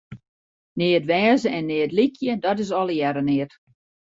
[0.77, 3.51] Neat wêze en neat lykje, dat is allegearre neat.